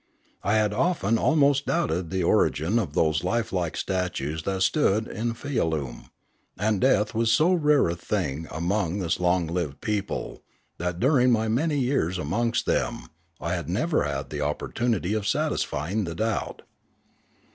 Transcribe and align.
I 0.41 0.55
had 0.55 0.73
often 0.73 1.19
almost 1.19 1.67
doubted 1.67 2.09
the 2.09 2.23
origin 2.23 2.79
of 2.79 2.95
those 2.95 3.23
lifelike 3.23 3.77
statues 3.77 4.41
that 4.45 4.63
stood 4.63 5.07
in 5.07 5.35
Fialume, 5.35 6.09
and 6.57 6.81
death 6.81 7.13
was 7.13 7.31
so 7.31 7.53
rare 7.53 7.87
a 7.87 7.95
thing 7.95 8.47
among 8.49 8.97
this 8.97 9.19
long 9.19 9.45
lived 9.45 9.79
people 9.79 10.41
that 10.79 10.99
during 10.99 11.29
my 11.31 11.47
many 11.47 11.77
years 11.77 12.17
amongst 12.17 12.65
them 12.65 13.09
I 13.39 13.53
had 13.53 13.69
never 13.69 14.01
had 14.03 14.31
the 14.31 14.41
opportunity 14.41 15.13
of 15.13 15.27
satisfying 15.27 16.05
the 16.05 16.15
doubt. 16.15 16.63